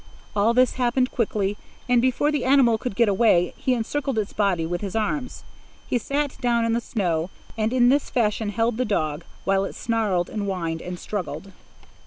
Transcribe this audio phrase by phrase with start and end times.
[0.35, 1.57] All this happened quickly,
[1.87, 5.43] and before the animal could get away, he encircled its body with his arms.
[5.87, 9.75] He sat down in the snow, and in this fashion held the dog, while it
[9.75, 11.51] snarled and whined and struggled.